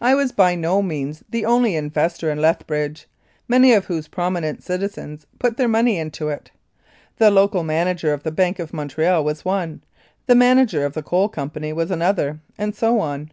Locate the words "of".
3.72-3.84, 8.12-8.24, 8.58-8.72, 10.84-10.94